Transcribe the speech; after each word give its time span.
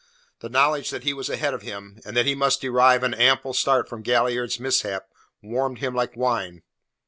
The 0.39 0.49
knowledge 0.49 0.89
that 0.89 1.03
he 1.03 1.13
was 1.13 1.29
ahead 1.29 1.53
of 1.53 1.61
him, 1.61 2.01
and 2.03 2.17
that 2.17 2.25
he 2.25 2.33
must 2.33 2.59
derive 2.61 3.03
an 3.03 3.13
ample 3.13 3.53
start 3.53 3.87
from 3.87 4.01
Galliard's 4.01 4.59
mishap, 4.59 5.07
warmed 5.43 5.77
him 5.77 5.93
like 5.93 6.17
wine. 6.17 6.63